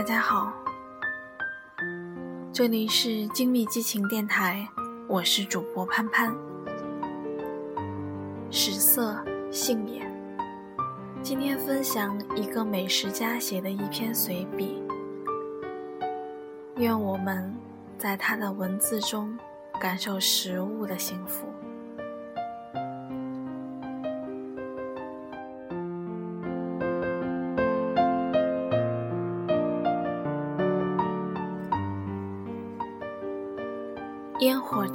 [0.00, 0.50] 大家好，
[2.54, 4.66] 这里是精密激情电台，
[5.06, 6.34] 我是主播潘潘。
[8.50, 10.10] 食色性也，
[11.20, 14.82] 今天分享一个美食家写的一篇随笔，
[16.76, 17.54] 愿我们
[17.98, 19.38] 在他的文字中
[19.78, 21.49] 感受食物的幸福。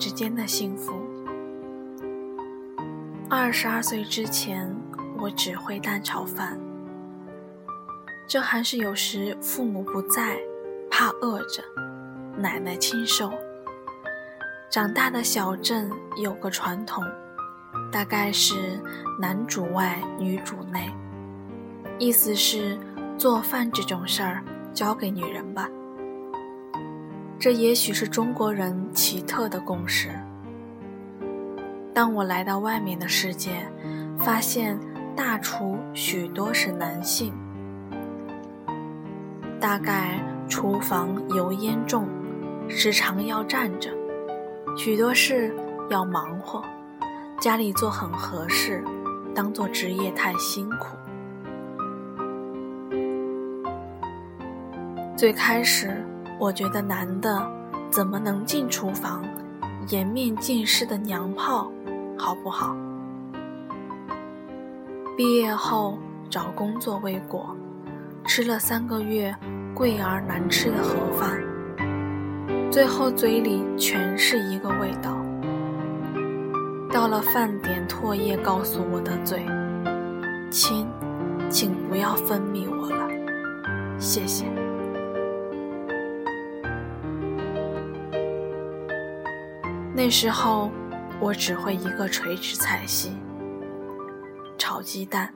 [0.06, 0.94] 之间的幸福。
[3.28, 4.72] 二十二岁之前，
[5.18, 6.56] 我只会蛋炒饭，
[8.28, 10.38] 这还是有时父母不在，
[10.92, 11.64] 怕饿着，
[12.38, 13.34] 奶奶亲手。
[14.70, 17.04] 长大的小镇有个传统，
[17.92, 18.80] 大概是
[19.20, 20.88] 男主外女主内，
[21.98, 22.78] 意思是
[23.18, 25.68] 做饭这种事儿交给女人吧。
[27.38, 30.10] 这也许是中国人奇特的共识。
[31.94, 33.52] 当我来到外面的世界，
[34.18, 34.80] 发现
[35.16, 37.34] 大厨许多是男性，
[39.60, 40.20] 大概
[40.50, 42.08] 厨房油烟重，
[42.68, 43.90] 时常要站着，
[44.76, 45.56] 许多事
[45.90, 46.62] 要忙活，
[47.40, 48.84] 家里做很合适，
[49.34, 50.98] 当做职业太辛苦。
[55.16, 56.05] 最开始。
[56.38, 57.46] 我觉得男的
[57.90, 59.24] 怎么能进厨房，
[59.90, 61.72] 颜面尽失的娘炮，
[62.18, 62.76] 好不好？
[65.16, 65.98] 毕业后
[66.30, 67.56] 找工作未果，
[68.26, 69.34] 吃了三个月
[69.74, 71.42] 贵而难吃的盒饭，
[72.70, 75.16] 最后嘴里全是一个味道。
[76.92, 79.46] 到了饭点，唾液告诉我的嘴
[80.52, 80.86] ：“亲，
[81.50, 83.10] 请不要分泌我了，
[84.00, 84.46] 谢谢。”
[90.08, 90.70] 那时候，
[91.20, 93.12] 我只会一个垂直菜系：
[94.56, 95.34] 炒鸡蛋。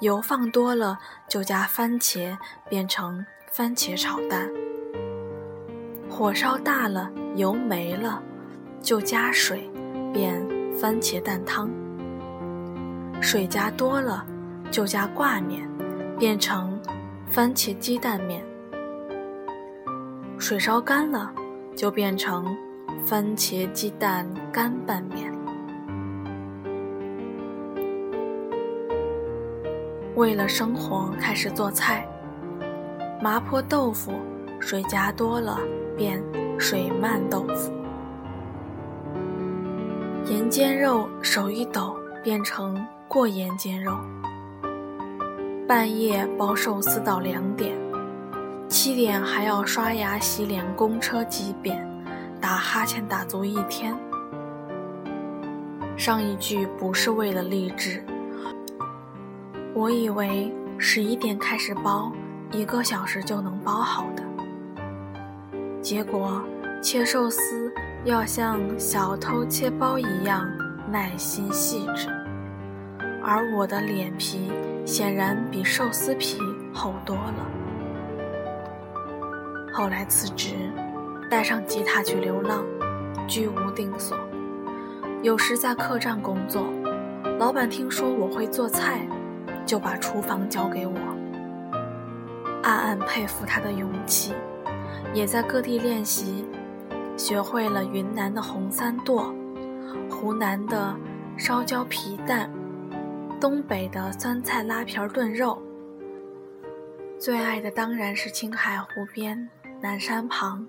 [0.00, 2.36] 油放多了就加番茄，
[2.68, 4.48] 变成番茄炒蛋；
[6.10, 8.20] 火烧大了，油没了
[8.82, 9.70] 就加水，
[10.12, 10.44] 变
[10.76, 11.68] 番茄蛋汤；
[13.22, 14.26] 水加多了
[14.68, 15.64] 就加挂面，
[16.18, 16.76] 变成
[17.30, 18.42] 番茄鸡蛋面；
[20.40, 21.32] 水烧干了
[21.76, 22.44] 就变成。
[23.06, 25.32] 番茄鸡蛋干拌面。
[30.14, 32.06] 为了生活，开始做菜。
[33.22, 34.12] 麻婆豆腐，
[34.60, 35.58] 水加多了
[35.96, 36.22] 变
[36.58, 37.72] 水漫豆腐。
[40.26, 43.96] 盐煎肉，手一抖变成过盐煎肉。
[45.66, 47.74] 半夜包寿司到两点，
[48.68, 51.87] 七点还要刷牙洗脸，公车几遍。
[52.40, 53.96] 打哈欠打足一天。
[55.96, 58.04] 上一句不是为了励志，
[59.74, 62.12] 我以为十一点开始包，
[62.52, 64.22] 一个小时就能包好的。
[65.82, 66.42] 结果
[66.80, 67.72] 切寿司
[68.04, 70.48] 要像小偷切包一样
[70.88, 72.08] 耐心细致，
[73.22, 74.52] 而我的脸皮
[74.84, 76.38] 显然比寿司皮
[76.72, 77.46] 厚多了。
[79.72, 80.54] 后来辞职。
[81.28, 82.64] 带上吉他去流浪，
[83.26, 84.18] 居无定所。
[85.22, 86.64] 有时在客栈工作，
[87.38, 89.06] 老板听说我会做菜，
[89.66, 90.94] 就把厨房交给我。
[92.62, 94.34] 暗暗佩服他的勇气，
[95.12, 96.44] 也在各地练习，
[97.16, 99.34] 学会了云南的红三剁，
[100.10, 100.94] 湖南的
[101.36, 102.50] 烧焦皮蛋，
[103.40, 105.60] 东北的酸菜拉皮炖肉。
[107.18, 109.48] 最爱的当然是青海湖边
[109.80, 110.66] 南山旁。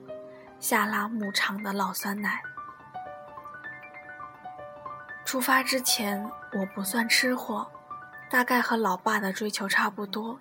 [0.59, 2.41] 下拉牧场的老酸奶。
[5.25, 7.69] 出发之前，我不算吃货，
[8.29, 10.39] 大概和老爸的追求差不多，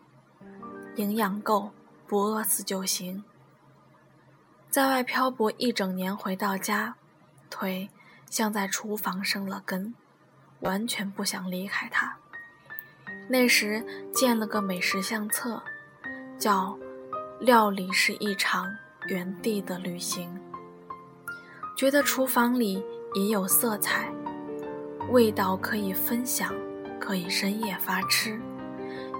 [0.97, 1.70] 营养够，
[2.06, 3.23] 不饿死就行。
[4.70, 6.94] 在外漂泊一整年，回到家，
[7.50, 7.91] 腿
[8.31, 9.94] 像在厨房生了根，
[10.61, 12.17] 完全不想离开它。
[13.29, 15.62] 那时建了个美食相册，
[16.38, 16.79] 叫
[17.41, 18.75] “料理是一场”。
[19.06, 20.29] 原地的旅行，
[21.77, 22.85] 觉得厨房里
[23.15, 24.12] 也有色彩，
[25.11, 26.53] 味道可以分享，
[27.00, 28.39] 可以深夜发吃，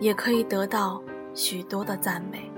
[0.01, 1.03] 也可以得到
[1.33, 2.51] 许多的赞美，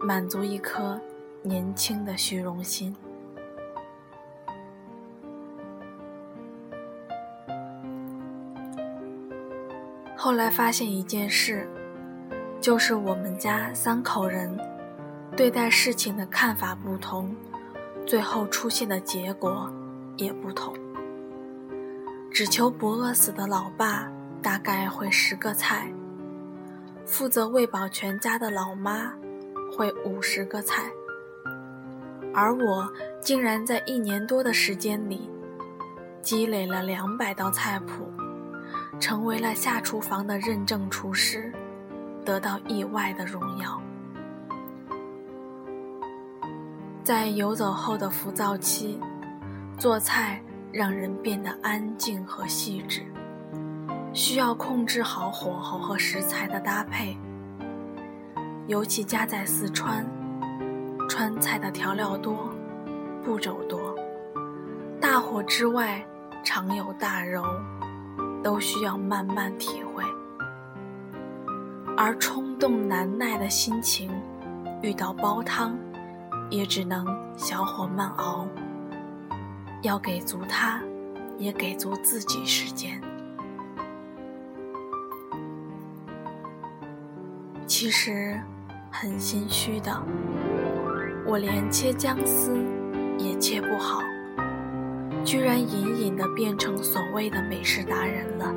[0.00, 1.00] 满足一颗
[1.42, 2.96] 年轻的虚荣心。
[10.16, 11.68] 后来发现一件事，
[12.60, 14.58] 就是我们家三口人
[15.38, 17.32] 对待事情的看法不同，
[18.04, 19.72] 最后出现的结果
[20.16, 20.74] 也不同。
[22.28, 24.10] 只求不饿死的老爸
[24.42, 25.92] 大概会十个菜，
[27.06, 29.12] 负责喂饱全家的老妈
[29.72, 30.90] 会五十个菜，
[32.34, 35.30] 而我竟然在一年多的时间里
[36.20, 38.10] 积累了两百道菜谱，
[38.98, 41.52] 成为了下厨房的认证厨师。
[42.24, 43.80] 得到意外的荣耀，
[47.08, 49.00] 在游走后的浮躁期，
[49.78, 50.38] 做菜
[50.70, 53.00] 让人变得安静和细致，
[54.12, 57.16] 需要控制好火候和食材的搭配。
[58.66, 60.06] 尤其家在四川，
[61.08, 62.50] 川菜的调料多，
[63.24, 63.96] 步骤多，
[65.00, 66.04] 大火之外
[66.44, 67.42] 常有大揉，
[68.44, 70.04] 都需要慢慢体会。
[71.96, 74.10] 而冲动难耐的心情，
[74.82, 75.74] 遇到煲汤，
[76.50, 77.06] 也只能
[77.36, 78.46] 小火慢熬。
[79.82, 80.80] 要给足他，
[81.36, 83.00] 也给足自己时间。
[87.66, 88.40] 其实
[88.90, 90.02] 很心虚的，
[91.24, 92.58] 我连切姜丝
[93.18, 94.00] 也切不好，
[95.24, 98.54] 居然隐隐的变成所谓的美食达人了。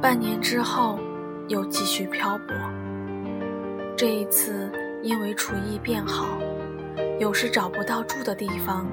[0.00, 0.98] 半年之后。
[1.48, 2.56] 又继续漂泊。
[3.94, 4.72] 这一次，
[5.04, 6.38] 因为厨艺变好，
[7.20, 8.86] 有时找不到住的地方，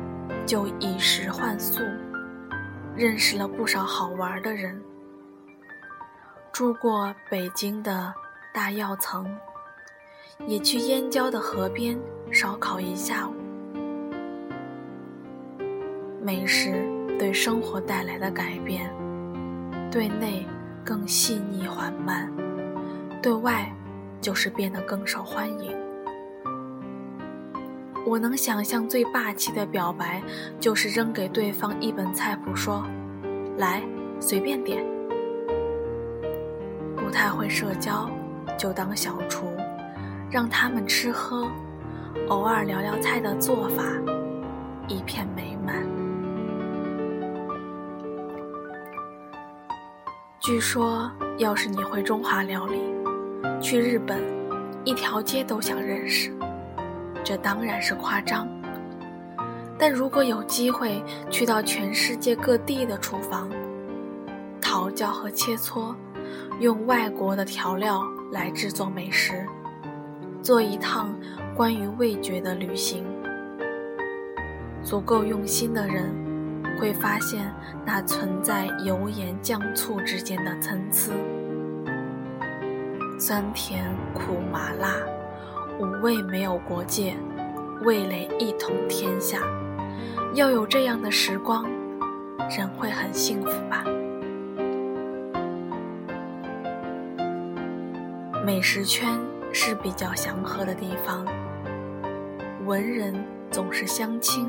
[0.45, 1.81] 就以食换宿，
[2.93, 4.77] 认识了不少好玩的人。
[6.51, 8.13] 住过北京的
[8.53, 9.25] 大药层，
[10.45, 11.97] 也去燕郊的河边
[12.29, 13.33] 烧烤一下午。
[16.21, 16.73] 美食
[17.17, 18.93] 对生活带来的改变，
[19.89, 20.45] 对内。
[20.83, 22.27] 更细腻缓慢，
[23.21, 23.71] 对外
[24.19, 25.77] 就是变得更受欢迎。
[28.11, 30.21] 我能想象最霸气的表白，
[30.59, 32.85] 就是扔给对方一本菜谱，说
[33.57, 33.81] ：“来，
[34.19, 34.85] 随便点。”
[36.97, 38.11] 不太会社交，
[38.57, 39.45] 就当小厨，
[40.29, 41.49] 让他们吃喝，
[42.27, 43.85] 偶尔聊聊菜的做法，
[44.89, 45.81] 一片美满。
[50.41, 52.77] 据说，要是你会中华料理，
[53.61, 54.21] 去日本，
[54.83, 56.29] 一条街都想认识。
[57.23, 58.47] 这当然是夸张。
[59.77, 63.49] 但如果有机会去到全世界各地的厨房，
[64.61, 65.95] 讨教和切磋，
[66.59, 69.45] 用外国的调料来制作美食，
[70.41, 71.13] 做一趟
[71.55, 73.03] 关于味觉的旅行，
[74.83, 76.19] 足够用心的人。
[76.79, 77.53] 会发现
[77.85, 81.11] 那存在油盐酱醋之间的参差，
[83.19, 83.85] 酸甜
[84.15, 84.95] 苦麻辣，
[85.81, 87.15] 五味没有国界，
[87.81, 89.39] 味蕾一统天下。
[90.35, 91.67] 要有这样的时光，
[92.55, 93.83] 人会很幸福吧？
[98.45, 99.19] 美食圈
[99.51, 101.25] 是比较祥和的地方，
[102.67, 103.15] 文人
[103.49, 104.47] 总是相亲，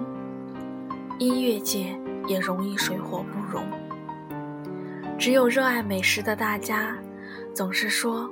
[1.18, 1.98] 音乐界。
[2.28, 3.66] 也容易水火不容。
[5.18, 6.96] 只有热爱美食的大家，
[7.52, 8.30] 总是说：“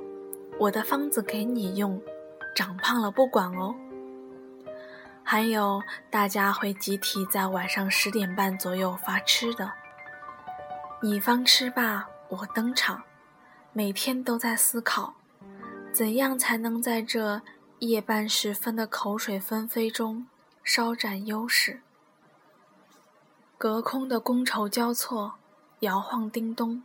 [0.57, 2.01] 我的方子给你用，
[2.55, 3.75] 长胖了不管哦。”
[5.23, 9.71] 还有大家会集体在晚上十点半左右发吃的，
[11.01, 13.03] 你方吃罢我登场，
[13.71, 15.13] 每天都在思考，
[15.93, 17.41] 怎样才能在这
[17.79, 20.25] 夜半时分的口水纷飞中
[20.63, 21.81] 稍占优势。
[23.57, 25.35] 隔空的觥筹交错，
[25.81, 26.81] 摇晃叮咚。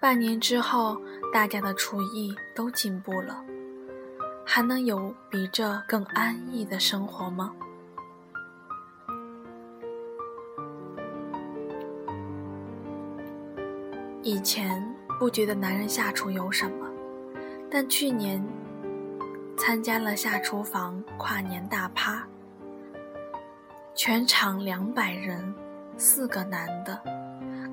[0.00, 1.00] 半年之后，
[1.32, 3.44] 大家的厨艺都进步了，
[4.48, 7.52] 还能有比这更安逸的生活吗？
[14.22, 14.82] 以前
[15.18, 16.88] 不觉得男人下厨有什么，
[17.70, 18.42] 但去年
[19.58, 22.26] 参加了下厨房跨年大趴。
[23.94, 25.54] 全场两百人，
[25.96, 26.98] 四个男的，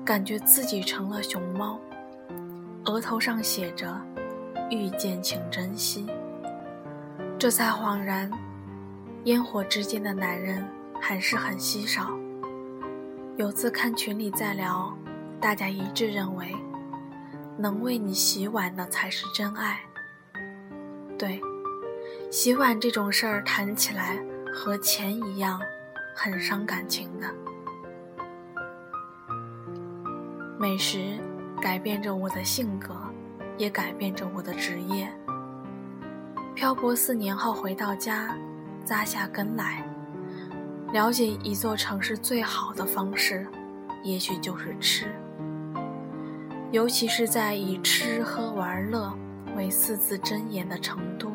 [0.04, 1.78] 感觉自己成了熊猫，
[2.84, 3.96] 额头上写着
[4.70, 6.06] “遇见请珍惜”。
[7.38, 8.30] 这才恍然，
[9.24, 10.66] 烟火之间的男人
[11.00, 12.10] 还是很稀少。
[13.36, 14.96] 有次看群里在聊，
[15.40, 16.54] 大家一致认为，
[17.58, 19.80] 能为你洗碗的才是真爱。
[21.18, 21.40] 对，
[22.30, 24.18] 洗碗这种事儿谈起来
[24.52, 25.60] 和钱一样。
[26.16, 27.26] 很伤感情的，
[30.56, 31.18] 美食
[31.60, 32.94] 改变着我的性格，
[33.58, 35.12] 也改变着我的职业。
[36.54, 38.32] 漂泊四年后回到家，
[38.84, 39.84] 扎下根来，
[40.92, 43.44] 了解一座城市最好的方式，
[44.04, 45.12] 也许就是吃。
[46.70, 49.12] 尤其是在以吃喝玩乐
[49.56, 51.28] 为四字箴言的成都，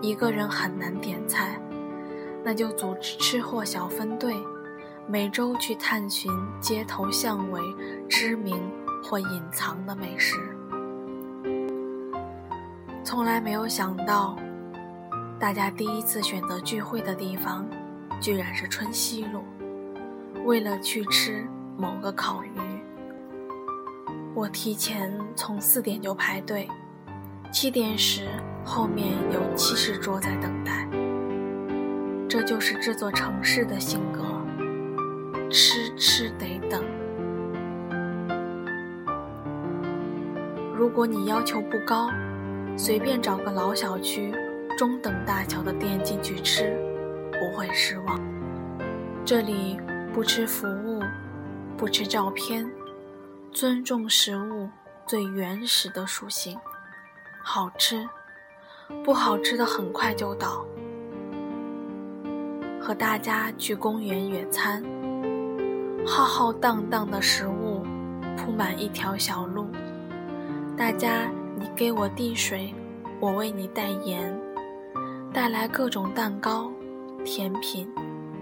[0.00, 1.60] 一个人很难点菜，
[2.42, 4.34] 那就组织吃货小分队，
[5.06, 7.60] 每周去探寻街头巷尾
[8.08, 8.58] 知名
[9.04, 10.38] 或隐藏的美食。
[13.04, 14.36] 从来没有想到，
[15.38, 17.66] 大家第一次选择聚会的地方，
[18.20, 19.42] 居然是春熙路，
[20.44, 21.44] 为了去吃
[21.76, 22.50] 某个烤鱼。
[24.34, 26.68] 我提前从四点就排队，
[27.52, 28.28] 七点时
[28.64, 30.88] 后面有七十桌在等待。
[32.28, 34.22] 这就是这座城市的性格，
[35.50, 36.82] 吃吃得等。
[40.74, 42.08] 如果你要求不高，
[42.76, 44.32] 随便找个老小区
[44.76, 46.76] 中等大小的店进去吃，
[47.32, 48.20] 不会失望。
[49.24, 49.78] 这里
[50.12, 51.00] 不吃服务，
[51.76, 52.68] 不吃照片。
[53.52, 54.68] 尊重食物
[55.06, 56.58] 最原始的属性，
[57.42, 58.08] 好吃，
[59.04, 60.64] 不好吃的很快就倒。
[62.80, 64.82] 和大家去公园野餐，
[66.06, 67.84] 浩浩荡荡的食物
[68.36, 69.68] 铺满一条小路，
[70.76, 71.30] 大家
[71.62, 72.74] 你给我递水，
[73.20, 74.36] 我为你带盐，
[75.32, 76.68] 带来各种蛋糕、
[77.24, 77.88] 甜品、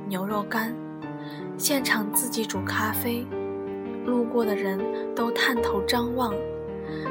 [0.09, 0.75] 牛肉干，
[1.59, 3.27] 现场自己煮咖啡。
[4.07, 4.81] 路过的人
[5.15, 6.33] 都探头张望，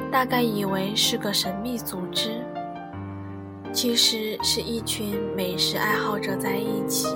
[0.09, 2.43] 大概以为是个神秘组织，
[3.71, 7.07] 其实是一群美食爱好者在一起，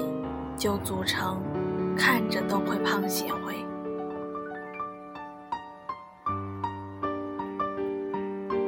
[0.56, 1.42] 就组成
[1.98, 3.62] 看着都会胖协会。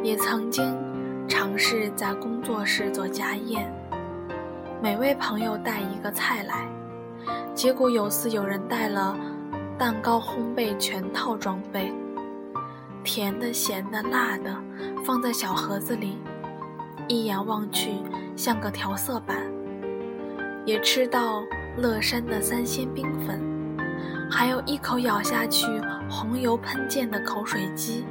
[0.05, 0.77] 也曾经
[1.27, 3.67] 尝试在工作室做家宴，
[4.79, 6.67] 每位朋友带一个菜来，
[7.55, 9.17] 结果有次有人带了。
[9.79, 11.91] 蛋糕烘焙全套装备，
[13.03, 14.55] 甜的、咸的、辣的，
[15.03, 16.19] 放在小盒子里，
[17.07, 17.89] 一眼望去
[18.35, 19.37] 像个调色板。
[20.65, 21.41] 也吃到
[21.77, 23.41] 乐山的三鲜冰粉，
[24.29, 25.65] 还有一口咬下去
[26.07, 28.05] 红油喷溅的口水鸡，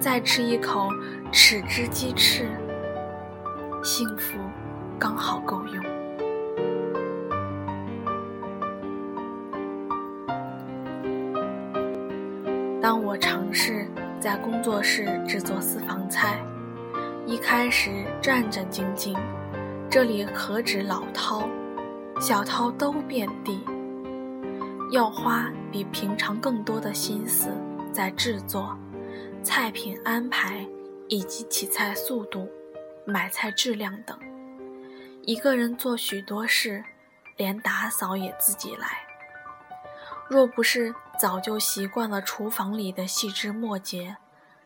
[0.00, 0.88] 再吃一口
[1.30, 2.48] 豉汁鸡翅，
[3.84, 4.38] 幸福
[4.98, 5.84] 刚好够用。
[12.80, 13.86] 当我尝试
[14.18, 16.42] 在工作室制作私房菜，
[17.26, 17.90] 一开始
[18.22, 19.14] 战战兢兢，
[19.90, 21.46] 这里何止老饕，
[22.18, 23.60] 小饕都遍地，
[24.92, 27.50] 要花比平常更多的心思
[27.92, 28.74] 在制作、
[29.42, 30.66] 菜品安排
[31.08, 32.48] 以及起菜速度、
[33.04, 34.18] 买菜质量等。
[35.22, 36.84] 一个人做许多事，
[37.36, 39.06] 连打扫也自己来。
[40.28, 44.16] 若不是早就习惯了厨房里的细枝末节，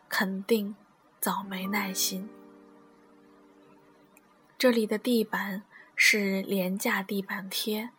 [0.07, 0.75] 肯定
[1.19, 2.29] 早没耐心。
[4.57, 5.63] 这里的地板
[5.95, 7.89] 是廉价地板贴，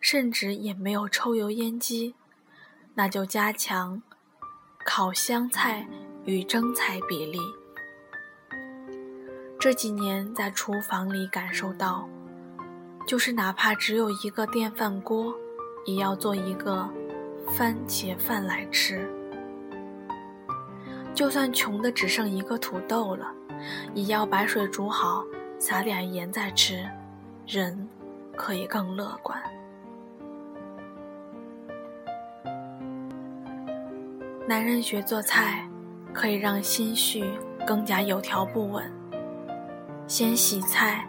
[0.00, 2.14] 甚至也没有抽油烟机，
[2.94, 4.02] 那就加强
[4.84, 5.86] 烤香菜
[6.30, 7.40] 与蒸菜比例。
[9.58, 12.08] 这几年在厨房里感受到，
[13.04, 15.34] 就是哪怕只有一个电饭锅，
[15.84, 16.88] 也要做一个。
[17.58, 19.10] 番茄饭来吃，
[21.12, 23.34] 就算穷的只剩一个土豆了，
[23.92, 25.24] 也要白水煮好，
[25.58, 26.88] 撒点盐再吃，
[27.44, 27.88] 人
[28.36, 29.42] 可以更乐观。
[34.46, 35.68] 男人学做菜，
[36.12, 37.24] 可以让心绪
[37.66, 38.84] 更加有条不紊。
[40.06, 41.08] 先洗菜，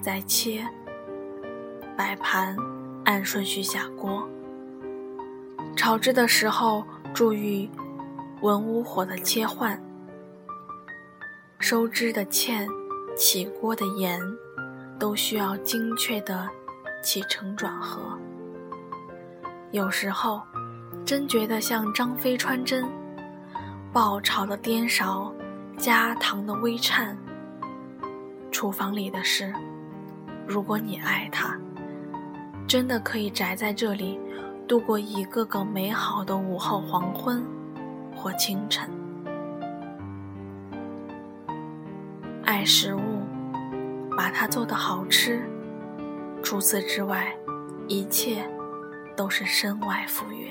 [0.00, 0.66] 再切，
[1.96, 2.56] 摆盘，
[3.04, 4.26] 按顺序下锅。
[5.76, 7.70] 炒制的时候注意
[8.40, 9.80] 文武火的切换，
[11.58, 12.66] 收汁的芡、
[13.16, 14.20] 起锅的盐，
[14.98, 16.48] 都需要精确的
[17.02, 18.18] 起承转合。
[19.70, 20.42] 有时候
[21.04, 22.86] 真觉得像张飞穿针，
[23.92, 25.30] 爆炒的颠勺，
[25.76, 27.14] 加糖的微颤。
[28.50, 29.52] 厨房里的事，
[30.46, 31.58] 如果你爱它，
[32.66, 34.18] 真的可以宅在这里。
[34.66, 37.44] 度过一个个美好的午后、黄昏
[38.16, 38.88] 或清晨。
[42.44, 43.20] 爱食物，
[44.16, 45.42] 把它做得好吃。
[46.42, 47.34] 除此之外，
[47.88, 48.48] 一切
[49.14, 50.50] 都是身外浮云。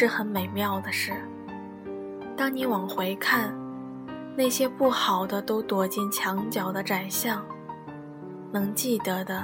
[0.00, 1.10] 是很美妙的事。
[2.36, 3.52] 当你往回看，
[4.36, 7.44] 那些不好的都躲进墙角的窄巷，
[8.52, 9.42] 能记得的，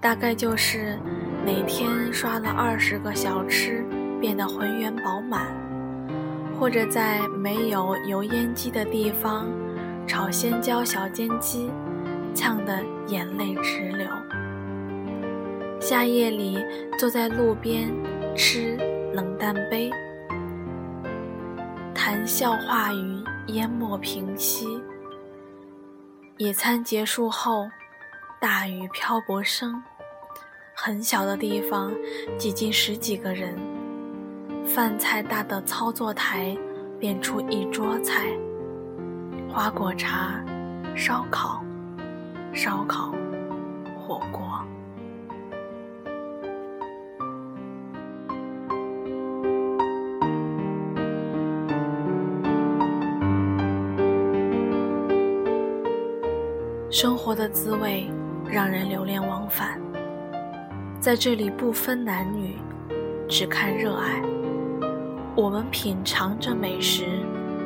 [0.00, 0.96] 大概就是
[1.44, 3.84] 哪天刷了二十个小吃
[4.20, 5.48] 变得浑圆饱满，
[6.56, 9.48] 或者在没有油烟机的地方
[10.06, 11.68] 炒鲜椒小煎鸡，
[12.32, 12.78] 呛得
[13.08, 14.06] 眼泪直流。
[15.80, 16.64] 夏夜里
[16.96, 17.90] 坐在路边
[18.36, 18.78] 吃
[19.12, 19.90] 冷淡杯。
[21.94, 24.66] 谈笑话语淹没平息。
[26.38, 27.68] 野餐结束后，
[28.40, 29.82] 大雨漂泊声，
[30.74, 31.92] 很小的地方
[32.38, 33.58] 挤进十几个人，
[34.64, 36.56] 饭菜大的操作台
[36.98, 38.28] 变出一桌菜：
[39.52, 40.42] 花果茶、
[40.94, 41.62] 烧烤、
[42.54, 43.12] 烧烤、
[43.98, 44.64] 火锅。
[56.90, 58.10] 生活的滋味
[58.44, 59.80] 让人流连忘返，
[60.98, 62.58] 在这里不分男女，
[63.28, 64.20] 只看热爱。
[65.36, 67.04] 我们品尝着美食，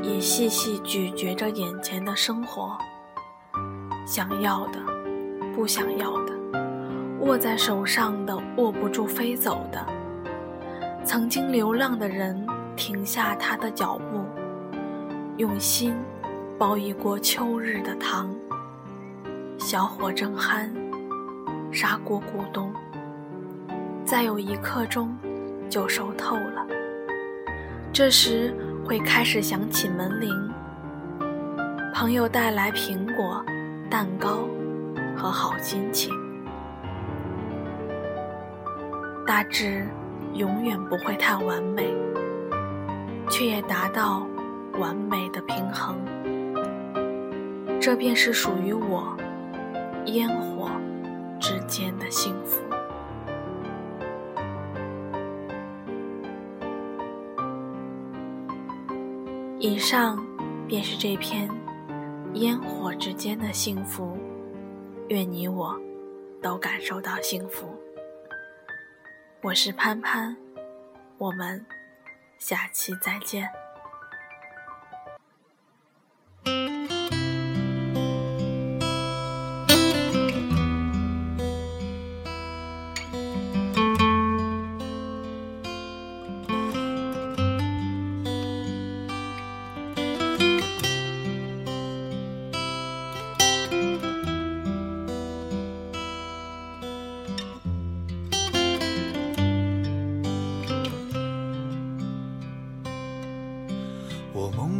[0.02, 2.76] 也细细咀嚼着眼前的生活。
[4.06, 4.78] 想要的，
[5.54, 6.32] 不想要的，
[7.20, 9.86] 握在手上的，握不住飞走的。
[11.02, 14.22] 曾经流浪的人停下他的脚步，
[15.38, 15.94] 用心
[16.58, 18.28] 煲一锅秋日的汤。
[19.58, 20.68] 小火正酣，
[21.72, 22.72] 砂锅咕咚，
[24.04, 25.16] 再有一刻钟
[25.70, 26.66] 就熟透了。
[27.92, 30.30] 这时会开始响起门铃，
[31.94, 33.44] 朋友带来苹果、
[33.88, 34.46] 蛋糕
[35.16, 36.12] 和好心情。
[39.26, 39.86] 大致
[40.34, 41.94] 永远不会太完美，
[43.30, 44.26] 却也达到
[44.78, 45.96] 完美的平衡。
[47.80, 49.13] 这便是属于我。
[50.06, 50.70] 烟火
[51.40, 52.62] 之间的幸福。
[59.58, 60.22] 以上
[60.68, 61.48] 便是这篇
[62.34, 64.18] 烟火之间的幸福。
[65.08, 65.74] 愿你我
[66.42, 67.74] 都感受到幸福。
[69.42, 70.36] 我是潘潘，
[71.18, 71.64] 我们
[72.38, 73.63] 下期再见。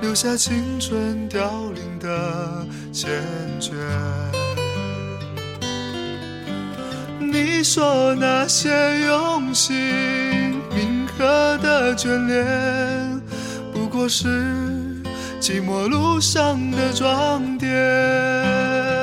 [0.00, 3.08] 留下青春凋零的缱
[3.60, 3.72] 绻。
[7.20, 9.74] 你说那些用心
[10.74, 13.20] 铭刻的眷恋，
[13.72, 14.28] 不过是
[15.40, 18.97] 寂寞路上的装点。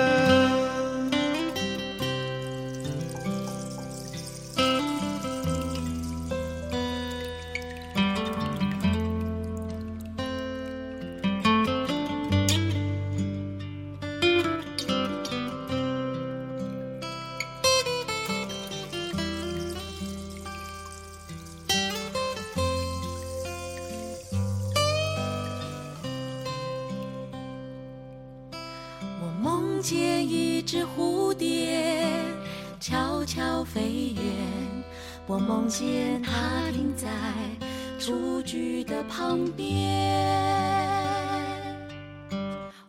[38.06, 39.66] 雏菊的旁边。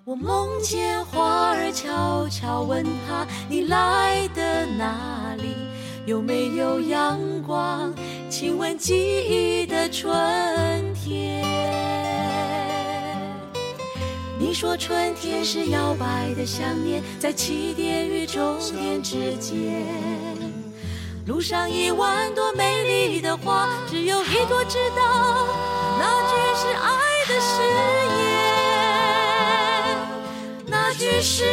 [0.05, 5.55] 我梦见花儿悄悄问他：“你来的哪里？
[6.05, 7.95] 有没有阳光？
[8.29, 10.13] 亲吻记忆的春
[10.93, 11.43] 天。”
[14.39, 20.36] 你说春天是摇摆的想念，在起点与终点之间。
[21.27, 25.49] 路上一万朵美丽的花，只有一朵知道，
[25.99, 26.89] 那句是爱
[27.27, 27.62] 的誓
[28.23, 28.31] 言，
[30.69, 31.45] 那句是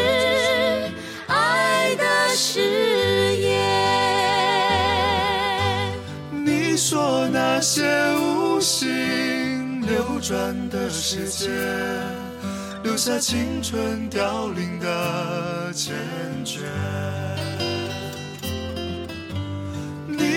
[1.25, 2.05] 爱的
[2.35, 3.49] 誓言。
[6.45, 7.81] 你说那些
[8.13, 11.49] 无心流转的时间，
[12.83, 15.93] 留下青春凋零的缱
[16.45, 16.59] 绻。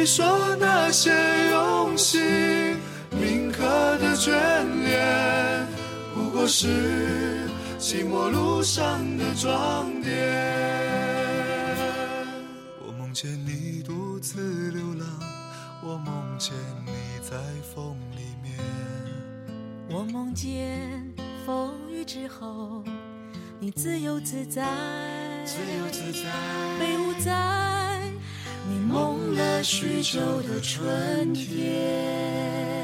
[0.00, 1.10] 你说那些
[1.50, 2.78] 用心
[3.10, 3.62] 铭刻
[3.98, 4.32] 的眷
[4.82, 5.66] 恋，
[6.14, 7.46] 不过是
[7.78, 10.10] 寂寞路上的装点。
[12.80, 15.06] 我梦见你独自流浪，
[15.82, 16.54] 我梦见
[16.86, 17.36] 你在
[17.74, 18.54] 风里面。
[19.90, 21.12] 我梦见
[21.44, 22.82] 风雨之后，
[23.58, 24.64] 你自由自在，
[25.44, 26.30] 自由自在，
[28.70, 32.79] 你梦了许久的春天。